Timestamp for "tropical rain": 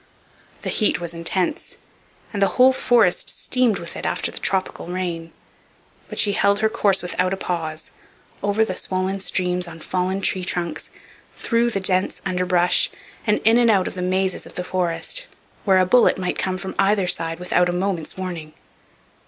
4.39-5.31